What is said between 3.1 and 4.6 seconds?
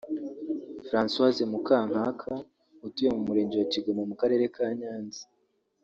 mu murenge wa Kigoma mu karere